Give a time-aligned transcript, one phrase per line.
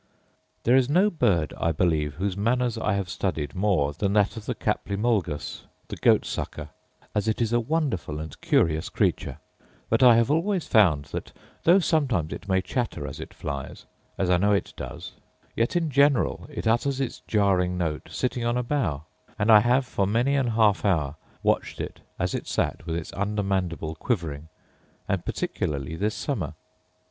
[0.63, 4.47] There is no bird, I believe, whose manners I have studied more than that of
[4.47, 6.69] the caplimulgus (the goat sucker),
[7.13, 9.37] as it is a wonderful and curious creature:
[9.91, 11.33] but I have always found that
[11.65, 13.85] though sometimes it may chatter as it flies,
[14.17, 15.11] as I know it does,
[15.55, 19.03] yet in general it utters its jarring note sitting on a bough;
[19.37, 21.13] and I have for many an half hour
[21.43, 24.47] watched it as it sat with its under mandible quivering,
[25.07, 26.55] and particularly this summer.